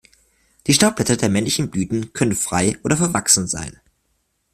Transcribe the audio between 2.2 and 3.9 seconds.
frei oder verwachsen sein.